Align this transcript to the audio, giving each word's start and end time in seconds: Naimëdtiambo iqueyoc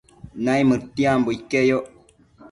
Naimëdtiambo 0.43 1.29
iqueyoc 1.35 1.85